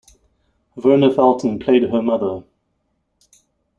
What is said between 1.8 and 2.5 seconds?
her mother.